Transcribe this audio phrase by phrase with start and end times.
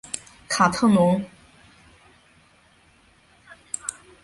[0.47, 1.23] 卡特农。